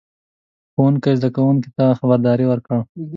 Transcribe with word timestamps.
ښوونکي 0.73 1.11
زده 1.19 1.29
کوونکو 1.35 1.69
ته 1.77 1.85
خبرداری 1.99 2.45
ورکړ. 2.47 2.75